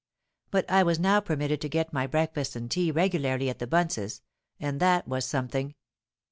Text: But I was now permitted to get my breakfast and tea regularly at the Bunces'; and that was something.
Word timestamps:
But 0.49 0.67
I 0.67 0.81
was 0.81 0.97
now 0.97 1.19
permitted 1.19 1.61
to 1.61 1.69
get 1.69 1.93
my 1.93 2.07
breakfast 2.07 2.55
and 2.55 2.71
tea 2.71 2.89
regularly 2.89 3.51
at 3.51 3.59
the 3.59 3.67
Bunces'; 3.67 4.23
and 4.59 4.79
that 4.79 5.07
was 5.07 5.25
something. 5.25 5.75